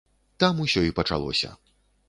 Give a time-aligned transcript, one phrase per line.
[0.43, 1.55] Там усё і пачалося.